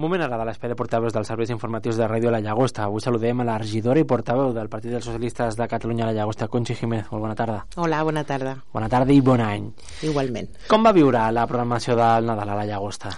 [0.00, 2.86] Moment ara de l'espai de portaveus dels serveis informatius de Ràdio La Llagosta.
[2.86, 6.48] Avui saludem a la regidora i portaveu del Partit dels Socialistes de Catalunya La Llagosta,
[6.48, 7.10] Conxi Jiménez.
[7.12, 7.66] Molt bona tarda.
[7.76, 8.54] Hola, bona tarda.
[8.72, 9.68] Bona tarda i bon any.
[10.08, 10.54] Igualment.
[10.72, 13.12] Com va viure la programació del Nadal a La Llagosta?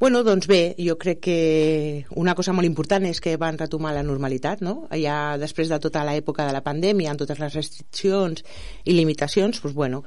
[0.00, 4.00] Bueno, doncs bé, jo crec que una cosa molt important és que van retomar la
[4.00, 4.86] normalitat, no?
[4.96, 8.40] Ja després de tota l'època de la pandèmia, amb totes les restriccions
[8.88, 10.00] i limitacions, doncs bueno,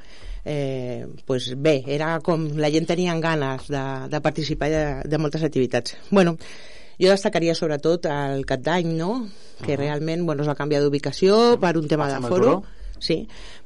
[0.50, 5.46] eh, pues bé, era com la gent tenia ganes de, de participar de, de moltes
[5.46, 5.94] activitats.
[6.10, 6.40] Bueno,
[6.98, 9.28] jo destacaria sobretot el Cap d'Any, no?
[9.62, 9.84] que uh -huh.
[9.86, 12.64] realment bueno, es va canviar d'ubicació per un tema de foro
[13.04, 13.20] sí,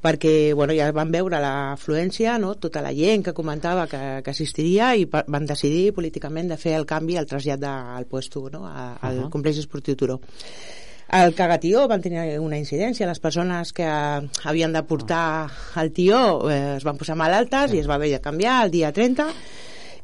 [0.04, 2.56] perquè bueno, ja van veure l'afluència, no?
[2.62, 6.88] tota la gent que comentava que, que assistiria i van decidir políticament de fer el
[6.90, 8.66] canvi, el trasllat del puesto no?
[8.68, 9.30] A, al uh -huh.
[9.30, 10.20] complex esportiu Turó.
[11.08, 16.76] El cagatió van tenir una incidència, les persones que havien de portar el tió eh,
[16.76, 17.78] es van posar malaltes sí.
[17.78, 19.28] i es va haver de canviar el dia 30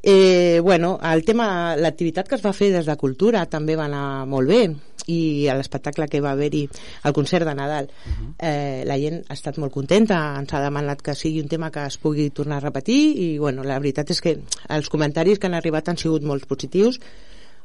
[0.05, 4.25] Eh, bueno, el tema, l'activitat que es va fer des de Cultura també va anar
[4.27, 4.65] molt bé
[5.07, 6.67] i a l'espectacle que va haver-hi
[7.03, 7.89] al concert de Nadal.
[7.89, 8.33] Uh -huh.
[8.39, 11.85] eh, la gent ha estat molt contenta ens ha demanat que sigui un tema que
[11.85, 15.53] es pugui tornar a repetir i bueno, la veritat és que els comentaris que han
[15.53, 16.99] arribat han sigut molt positius.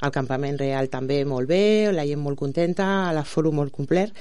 [0.00, 4.12] El campament real també molt bé, la gent molt contenta, l'aforo molt complet.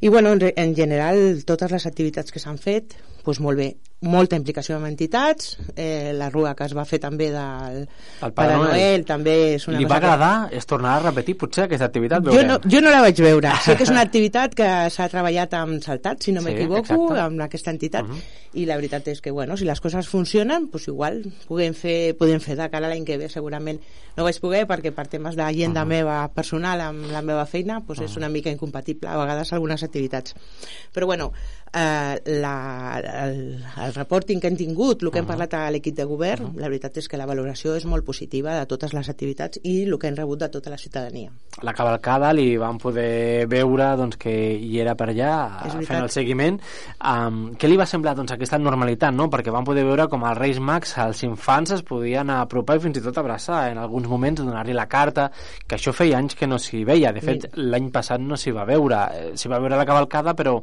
[0.00, 2.94] I bueno, en, en general totes les activitats que s'han fet,
[3.24, 3.74] doncs molt bé.
[4.04, 5.54] Molta implicació amb entitats.
[5.80, 7.78] Eh, la rua que es va fer també del
[8.26, 10.58] el Pare Noel, Noel també és una li va agradar que...
[10.58, 13.54] és tornar a repetir potser aquesta activitat jo no, jo no la vaig veure.
[13.64, 17.46] Sé que és una activitat que s'ha treballat amb Saltat si no Sí, m'equivoco amb
[17.46, 18.04] aquesta entitat.
[18.04, 18.42] Uh -huh.
[18.54, 22.40] i la veritat és que bueno, si les coses funcionen pues igual podem fer, podem
[22.40, 23.80] fer de cara a l'any que ve segurament.
[24.16, 25.88] No vaig poder perquè per temes d'agenda Uh -huh.
[25.88, 30.34] meva personal amb la meva feina pues és una mica incompatible a vegades algunes activitats.
[30.92, 31.32] Però bueno
[31.74, 35.32] eh, la, el, el reporting que hem tingut, el que hem Uh-huh.
[35.34, 38.66] parlat a l'equip de govern, la veritat és que la valoració és molt positiva de
[38.70, 41.30] totes les activitats i el que hem rebut de tota la ciutadania.
[41.62, 45.30] la cavalcada li van poder veure doncs, que hi era per allà
[45.86, 46.58] fent el seguiment
[47.00, 49.28] um, què li va semblar doncs, aquesta normalitat no?
[49.30, 52.98] perquè van poder veure com els Reis Mags els infants es podien apropar i fins
[52.98, 55.30] i tot abraçar en alguns moments donar-li la carta
[55.66, 58.64] que això feia anys que no s'hi veia de fet l'any passat no s'hi va
[58.64, 60.60] veure Eh, s'hi va veure la cavalcada però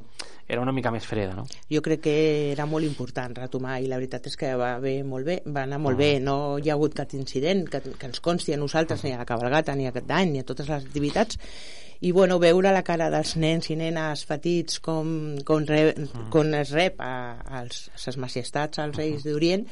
[0.47, 1.45] era una mica més freda no?
[1.71, 2.15] Jo crec que
[2.51, 5.79] era molt important retomar i la veritat és que va bé molt bé, va anar
[5.79, 6.01] molt Ah.
[6.03, 9.21] bé, no hi ha hagut cap incident que, que ens consti a nosaltres, ni a
[9.21, 11.37] la cabalgata, ni a aquest any, ni a totes les activitats,
[12.01, 15.93] i bueno, veure la cara dels nens i nenes petits com, com, re,
[16.33, 19.67] com es rep a, als, a les majestats, als reis d'Orient,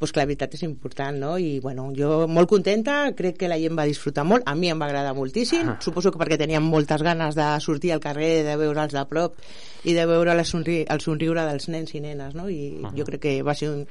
[0.00, 1.34] pues que la veritat és important, no?
[1.36, 4.80] I bueno, jo molt contenta, crec que la gent va disfrutar molt, a mi em
[4.80, 5.76] va agradar moltíssim, Ah.
[5.84, 9.36] suposo que perquè teníem moltes ganes de sortir al carrer, de veure'ls de prop
[9.84, 12.48] i de veure la somri el somriure dels nens i nenes, no?
[12.48, 13.84] I jo crec que va ser un...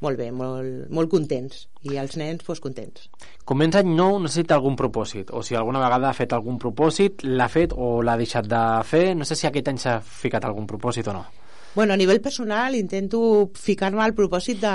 [0.00, 3.10] molt bé, molt, molt contents i els nens fos contents.
[3.44, 7.48] Comença any nou, necessita algun propòsit o si alguna vegada ha fet algun propòsit l'ha
[7.52, 11.12] fet o l'ha deixat de fer no sé si aquest any s'ha ficat algun propòsit
[11.12, 11.26] o no
[11.74, 14.72] Bueno, a nivell personal intento ficar-me al propòsit de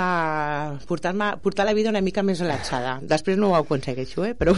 [0.88, 1.12] portar,
[1.44, 2.94] portar la vida una mica més relaxada.
[3.04, 4.32] Després no ho aconsegueixo, eh?
[4.34, 4.54] però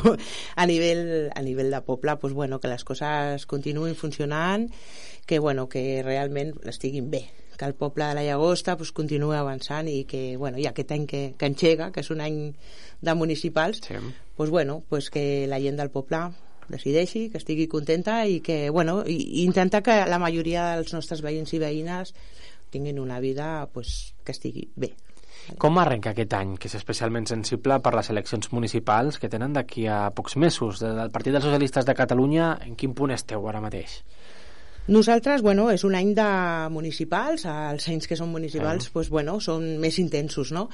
[0.54, 4.68] a nivell, a nivell de poble, pues, bueno, que les coses continuïn funcionant,
[5.26, 7.24] que, bueno, que realment estiguin bé
[7.58, 11.08] que el poble de la Llagosta pues, continuï avançant i que, bueno, i aquest any
[11.10, 12.52] que, que engega, que és un any
[13.02, 13.98] de municipals, Sí.
[14.36, 16.20] pues, bueno, pues que la gent del poble
[16.68, 21.52] decideixi, que estigui contenta i que, bueno, i, intentar que la majoria dels nostres veïns
[21.54, 22.14] i veïnes
[22.70, 24.92] tinguin una vida pues, que estigui bé.
[25.56, 29.86] Com arrenca aquest any, que és especialment sensible per les eleccions municipals que tenen d'aquí
[29.88, 30.80] a pocs mesos?
[30.82, 34.02] De- Del Partit dels Socialistes de Catalunya, en quin punt esteu ara mateix?
[34.88, 36.26] Nosaltres, bueno, és un any de
[36.72, 38.90] municipals, els anys que són municipals, Sí.
[38.92, 40.68] pues, bueno, són més intensos, no?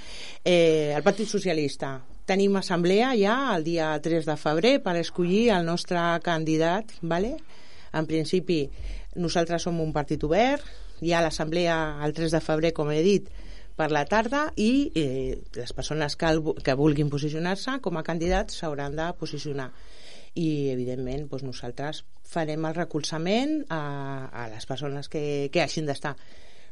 [0.45, 5.67] Eh, el Partit Socialista, tenim assemblea ja el dia 3 de febrer per escollir el
[5.67, 7.37] nostre candidat, ¿vale?
[7.93, 8.65] En principi,
[9.15, 10.65] nosaltres som un partit obert,
[11.05, 13.29] hi ha l'assemblea el 3 de febrer, com he dit,
[13.75, 18.61] per la tarda i eh, les persones que, el, que vulguin posicionar-se com a candidats
[18.61, 19.73] s'hauran de posicionar
[20.39, 26.15] i evidentment doncs nosaltres farem el recolzament a, a les persones que, que hagin d'estar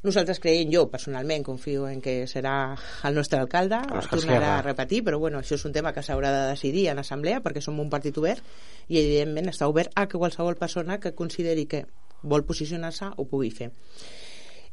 [0.02, 2.74] nosaltres creiem, jo personalment confio en que serà
[3.06, 6.32] el nostre alcalde Òscar tornarà a repetir, però bueno, això és un tema que s'haurà
[6.34, 8.42] de decidir en assemblea perquè som un partit obert
[8.88, 11.84] i evidentment està obert a que qualsevol persona que consideri que
[12.22, 13.70] vol posicionar-se ho pugui fer.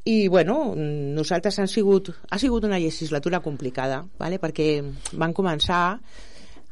[0.09, 4.39] I bueno, nosaltres han sigut, ha sigut una legislatura complicada vale?
[4.39, 4.81] perquè
[5.13, 5.99] van començar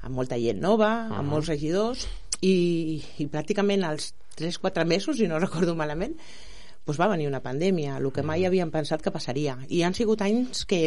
[0.01, 2.07] amb molta gent nova, amb molts regidors
[2.41, 6.15] i, i pràcticament als 3-4 mesos, si no recordo malament
[6.87, 10.23] doncs va venir una pandèmia, el que mai havíem pensat que passaria i han sigut
[10.23, 10.81] anys que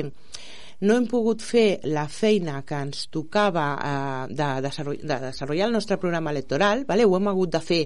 [0.80, 4.72] no hem pogut fer la feina que ens tocava eh, de, de,
[5.04, 7.04] de desenvolupar el nostre programa electoral, vale?
[7.04, 7.82] ho hem hagut de fer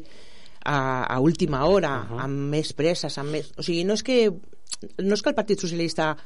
[0.64, 2.25] a, a última hora, uh -huh.
[2.25, 3.52] amb més presses, amb més...
[3.58, 4.32] O sigui, no és que
[4.99, 6.16] no és que el Partit Socialista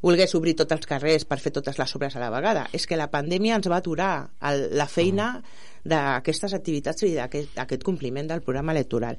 [0.00, 2.96] volgués obrir tots els carrers per fer totes les obres a la vegada, és que
[2.96, 5.42] la pandèmia ens va aturar el, la feina
[5.88, 9.18] d'aquestes activitats i d'aquest compliment del programa electoral.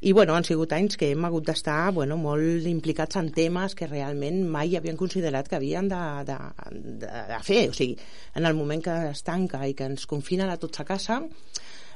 [0.00, 3.88] I bueno, han sigut anys que hem hagut d'estar bueno, molt implicats en temes que
[3.88, 6.36] realment mai havien considerat que havien de, de,
[7.02, 7.66] de, de fer.
[7.68, 7.98] O sigui,
[8.34, 11.20] en el moment que es tanca i que ens confinen a tots a casa,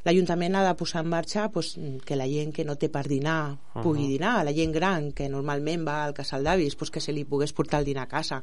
[0.04, 1.74] l'Ajuntament ha de posar en marxa pues,
[2.04, 4.12] que la gent que no té per dinar pugui uh -huh.
[4.16, 7.52] dinar, la gent gran que normalment va al casal d'avis pues, que se li pogués
[7.52, 8.42] portar el dinar a casa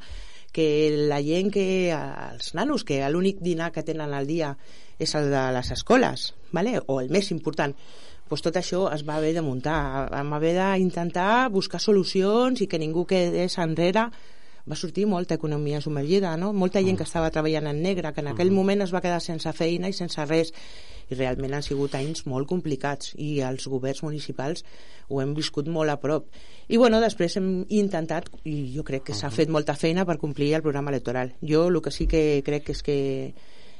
[0.52, 4.58] que la gent que, els nanos que l'únic dinar que tenen al dia
[5.00, 6.82] és el de les escoles vale?
[6.88, 7.76] o el més important
[8.28, 12.80] pues tot això es va haver de muntar vam haver d'intentar buscar solucions i que
[12.80, 14.10] ningú quedés enrere
[14.70, 16.52] va sortir molta economia submergida, no?
[16.54, 17.10] molta gent que mm.
[17.10, 18.60] estava treballant en negre, que en aquell mm.
[18.62, 20.54] moment es va quedar sense feina i sense res
[21.12, 24.64] i realment han sigut anys molt complicats i els governs municipals
[25.12, 26.30] ho hem viscut molt a prop.
[26.72, 30.54] I bueno, després hem intentat, i jo crec que s'ha fet molta feina per complir
[30.56, 31.34] el programa electoral.
[31.44, 33.00] Jo el que sí que crec és que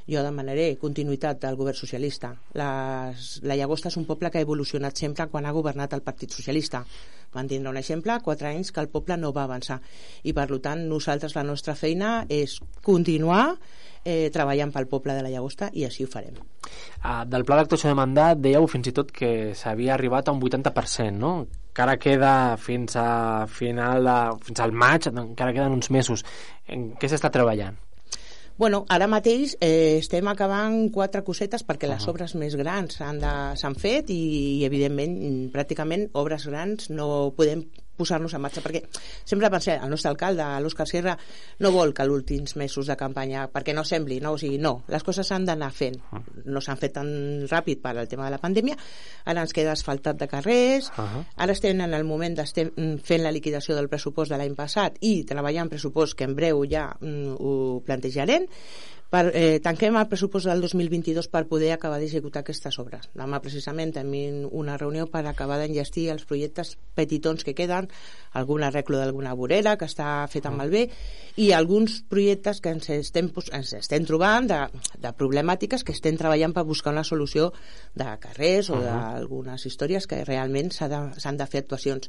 [0.08, 2.32] jo demanaré continuïtat del govern socialista.
[2.58, 6.34] Les, la Llagosta és un poble que ha evolucionat sempre quan ha governat el Partit
[6.34, 6.82] Socialista.
[7.32, 9.78] Van tindre un exemple, quatre anys que el poble no va avançar.
[10.24, 13.54] I per tant, nosaltres la nostra feina és continuar
[14.04, 16.36] eh, treballant pel poble de la Llagosta i així ho farem.
[17.02, 20.42] Ah, del pla d'actuació de mandat dèieu fins i tot que s'havia arribat a un
[20.42, 21.34] 80%, no?
[21.72, 26.26] encara queda fins a final de, fins al maig, encara queden uns mesos.
[26.68, 27.78] En què s'està treballant?
[28.58, 34.12] Bueno, ara mateix eh, estem acabant quatre cosetes perquè les obres més grans s'han fet
[34.12, 34.18] i,
[34.60, 35.16] i evidentment
[35.54, 37.64] pràcticament obres grans no podem
[38.02, 38.82] posar-nos en marxa, perquè
[39.24, 41.16] sempre pensem, el nostre alcalde, l'Òscar Sierra,
[41.62, 44.34] no vol que l'últims mesos de campanya, perquè no sembli, no?
[44.36, 45.98] O sigui, no, les coses s'han d'anar fent.
[46.44, 47.10] No s'han fet tan
[47.50, 48.76] ràpid per al tema de la pandèmia,
[49.24, 51.24] ara ens queda asfaltat de carrers, uh -huh.
[51.36, 52.72] ara estem en el moment d'estem
[53.02, 56.96] fent la liquidació del pressupost de l'any passat i treballant pressupost que en breu ja
[57.00, 58.46] mm, ho plantejarem,
[59.12, 63.10] per, eh, tanquem el pressupost del 2022 per poder acabar d'executar aquestes obres.
[63.12, 67.90] Demà precisament tenim una reunió per acabar d'enllestir els projectes petitons que queden,
[68.32, 70.86] algun arreglo d'alguna vorera que està fet amb el bé
[71.36, 74.64] i alguns projectes que ens estem, ens estem trobant de,
[74.96, 77.52] de problemàtiques que estem treballant per buscar una solució
[77.94, 78.86] de carrers o -huh.
[78.86, 82.08] d'algunes històries que realment s'han de, de fer actuacions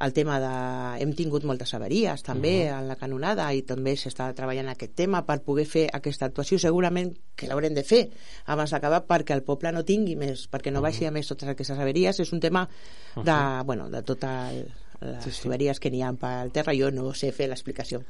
[0.00, 1.02] el tema de...
[1.02, 2.78] Hem tingut moltes avaries també uh -huh.
[2.80, 6.58] en la canonada i també s'està treballant aquest tema per poder fer aquesta actuació.
[6.58, 8.10] Segurament que l'haurem de fer
[8.46, 10.88] abans d'acabar perquè el poble no tingui més, perquè no uh -huh.
[10.88, 12.20] baixi a més totes aquestes avaries.
[12.20, 12.68] És un tema
[13.14, 13.64] de, uh -huh.
[13.64, 15.42] bueno, de tot el, les sí, sí.
[15.44, 18.02] tuberies que n'hi ha pel terra, jo no sé fer l'explicació.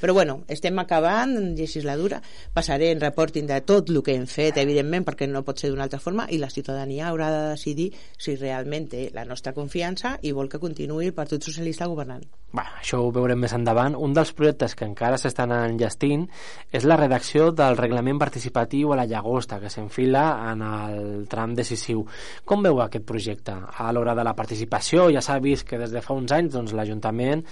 [0.00, 2.20] Però bueno, estem acabant legislatura,
[2.52, 5.86] passaré en reporting de tot el que hem fet, evidentment, perquè no pot ser d'una
[5.88, 10.32] altra forma, i la ciutadania haurà de decidir si realment té la nostra confiança i
[10.32, 12.24] vol que continuï el Partit Socialista governant.
[12.54, 13.96] Va, això ho veurem més endavant.
[13.98, 16.28] Un dels projectes que encara s'estan enllestint
[16.70, 22.04] és la redacció del reglament participatiu a la llagosta, que s'enfila en el tram decisiu.
[22.46, 23.56] Com veu aquest projecte?
[23.56, 26.74] A l'hora de la participació ja s'ha vist que des de fa uns anys doncs,
[26.76, 27.44] l'Ajuntament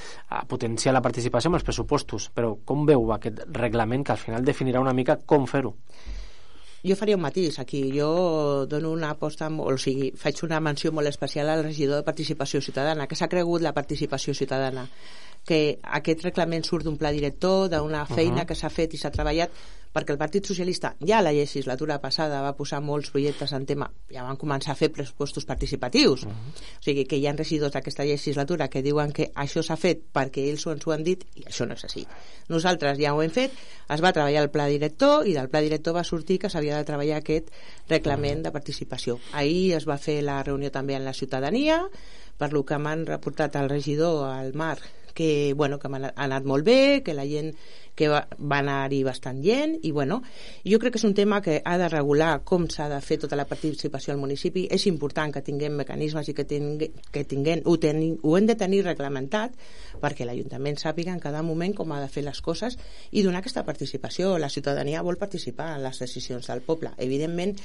[0.51, 4.83] potencia la participació amb els pressupostos, però com veu aquest reglament que al final definirà
[4.83, 5.77] una mica com fer-ho?
[6.83, 7.85] Jo faria un matís aquí.
[7.95, 12.61] Jo dono una aposta, o sigui, faig una menció molt especial al regidor de Participació
[12.61, 14.89] Ciutadana, que s'ha cregut la participació ciutadana
[15.45, 18.47] que aquest reglament surt d'un pla director, d'una feina uh -huh.
[18.47, 19.51] que s'ha fet i s'ha treballat
[19.93, 24.25] perquè el Partit Socialista ja la legislatura passada va posar molts projectes en tema, ja
[24.25, 26.25] van començar a fer pressupostos participatius.
[26.25, 26.79] Uh -huh.
[26.81, 30.49] O sigui que hi ha regidors d'aquesta legislatura que diuen que això s'ha fet perquè
[30.49, 32.07] ells ens ho han dit i això no és així.
[32.49, 33.53] Nosaltres ja ho hem fet,
[33.89, 36.85] es va treballar el pla director i del pla director va sortir que s'havia de
[36.85, 37.51] treballar aquest
[37.89, 38.45] reglament uh -huh.
[38.45, 39.21] de participació.
[39.33, 41.89] Ahir es va fer la reunió també en la ciutadania,
[42.39, 44.83] per lo que m'han reportat el regidor, al Marc,
[45.15, 47.53] que, bueno, que ha anat molt bé, que la gent
[47.95, 50.23] que va, va anar-hi bastant gent i bueno,
[50.65, 53.37] jo crec que és un tema que ha de regular com s'ha de fer tota
[53.37, 57.77] la participació al municipi, és important que tinguem mecanismes i que, tingui, que tinguem, ho,
[57.81, 59.57] ten, ho hem de tenir reglamentat
[60.03, 62.79] perquè l'Ajuntament sàpiga en cada moment com ha de fer les coses
[63.11, 64.39] i donar aquesta participació.
[64.39, 66.95] La ciutadania vol participar en les decisions del poble.
[66.97, 67.59] Evidentment,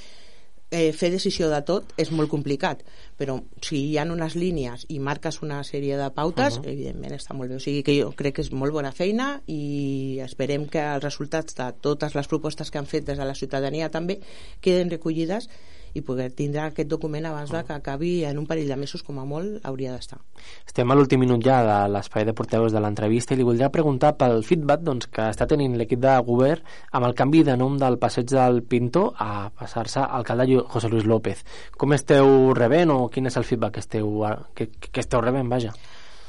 [0.71, 2.83] eh, fer decisió de tot és molt complicat,
[3.19, 6.71] però si hi ha unes línies i marques una sèrie de pautes, uh -huh.
[6.71, 7.55] evidentment està molt bé.
[7.55, 11.55] O sigui que jo crec que és molt bona feina i esperem que els resultats
[11.55, 14.19] de totes les propostes que han fet des de la ciutadania també
[14.61, 15.49] queden recollides
[15.97, 19.19] i poder tindre aquest document abans de que acabi en un parell de mesos com
[19.19, 20.19] a molt hauria d'estar.
[20.65, 24.13] Estem a l'últim minut ja de l'espai de porteus de l'entrevista i li voldria preguntar
[24.19, 26.61] pel feedback doncs, que està tenint l'equip de govern
[26.91, 31.05] amb el canvi de nom del passeig del Pintor a passar-se al alcalde José Luis
[31.05, 31.43] López.
[31.77, 34.23] Com esteu rebent o quin és el feedback que esteu,
[34.53, 35.73] que, que esteu rebent, vaja?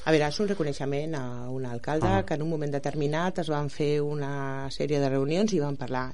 [0.08, 1.22] A veure, és un reconeixement a
[1.52, 2.20] un alcalde ah.
[2.24, 6.06] que en un moment determinat es van fer una sèrie de reunions i van parlar.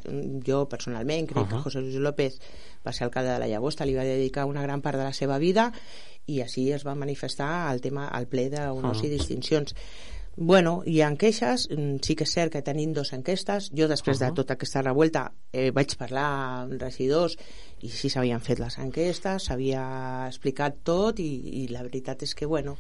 [0.49, 1.51] Jo, personalment, crec uh -huh.
[1.53, 2.41] que José Luis López
[2.85, 5.39] va ser alcalde de la Llagosta, li va dedicar una gran part de la seva
[5.39, 5.71] vida
[6.27, 9.07] i així es va manifestar el tema al ple d'honors uh -huh.
[9.07, 9.75] i distincions.
[10.37, 14.17] Bueno, hi ha queixes, mm, sí que és cert que tenim dos enquestes, jo després
[14.17, 14.31] uh -huh.
[14.31, 17.37] de tota aquesta revuelta eh, vaig parlar amb regidors
[17.81, 22.47] i sí s'havien fet les enquestes, s'havia explicat tot i, i la veritat és que,
[22.47, 22.77] bueno,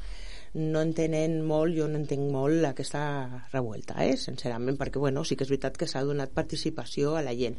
[0.54, 3.02] no entenen molt, jo no entenc molt aquesta
[3.52, 7.34] revuelta, eh, sincerament, perquè bueno, sí que és veritat que s'ha donat participació a la
[7.34, 7.58] gent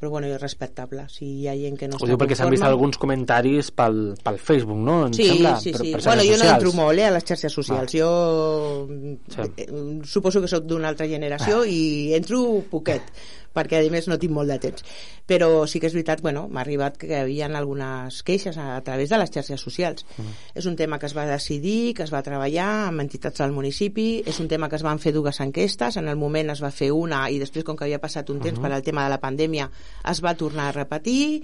[0.00, 2.64] però bueno, és respectable si hi ha gent que no Ho diu perquè s'han vist
[2.64, 4.94] alguns comentaris pel, pel Facebook, no?
[5.10, 5.92] Em sí, sembla, sí, per, sí.
[5.92, 6.46] Per bueno, jo socials.
[6.46, 7.92] no entro molt eh, a les xarxes socials.
[7.92, 7.98] Ah.
[7.98, 9.50] Jo sí.
[9.60, 9.68] eh,
[10.08, 11.68] suposo que sóc d'una altra generació ah.
[11.68, 12.40] i entro
[12.72, 13.12] poquet
[13.54, 14.84] perquè a més no tinc molt de temps
[15.30, 18.80] però sí que és veritat, bueno, m'ha arribat que hi havia algunes queixes a, a
[18.86, 20.32] través de les xarxes socials mm.
[20.58, 24.08] és un tema que es va decidir, que es va treballar amb entitats del municipi,
[24.26, 26.90] és un tema que es van fer dues enquestes, en el moment es va fer
[26.94, 28.68] una i després com que havia passat un temps mm -hmm.
[28.68, 29.70] per al tema de la pandèmia
[30.10, 31.42] es va tornar a repetir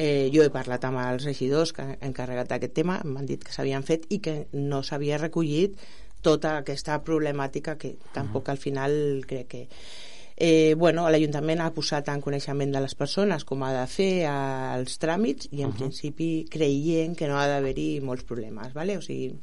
[0.00, 3.50] Eh, jo he parlat amb els regidors que han encarregat d'aquest tema, m'han dit que
[3.50, 5.74] s'havien fet i que no s'havia recollit
[6.22, 8.94] tota aquesta problemàtica que tampoc al final
[9.26, 9.62] crec que
[10.36, 15.00] eh, bueno, l'Ajuntament ha posat en coneixement de les persones com ha de fer els
[15.02, 15.78] tràmits i en uh -huh.
[15.82, 18.96] principi creient que no ha d'haver-hi molts problemes, ¿vale?
[18.98, 19.34] o sigui,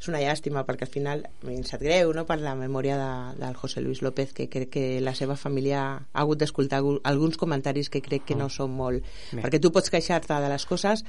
[0.00, 2.26] és una llàstima perquè al final em sap greu no?
[2.28, 3.10] per la memòria de,
[3.40, 7.90] del José Luis López que crec que la seva família ha hagut d'escoltar alguns comentaris
[7.90, 9.04] que crec que no són molt...
[9.32, 9.42] Bé.
[9.42, 11.04] perquè tu pots queixar-te de les coses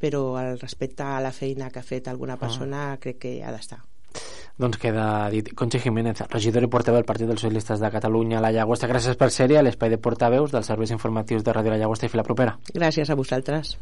[0.00, 3.82] però al respecte a la feina que ha fet alguna persona crec que ha d'estar
[4.60, 5.54] doncs queda dit.
[5.56, 8.90] Conchi Jiménez, regidor i portaveu del Partit dels Socialistes de Catalunya a la Llagosta.
[8.90, 12.12] Gràcies per ser-hi a l'espai de portaveus dels serveis informatius de Ràdio La Llagosta i
[12.12, 12.58] Fila Propera.
[12.74, 13.78] Gràcies a vosaltres.